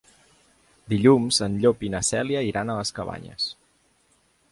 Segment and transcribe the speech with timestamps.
[0.93, 3.47] Dilluns en Llop i na Cèlia iran a les Cabanyes.